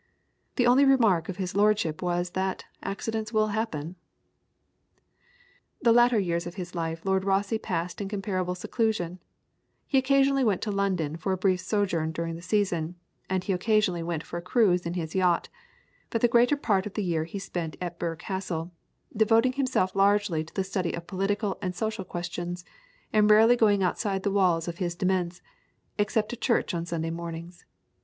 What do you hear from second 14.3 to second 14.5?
a